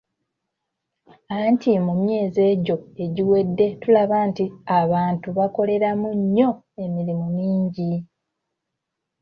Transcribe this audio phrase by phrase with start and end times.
[1.39, 4.45] Anti mu myezi egyo egiwedde tulaba nti
[4.79, 6.49] abantu bakoleramu nnyo
[6.83, 7.91] emirimu mingi.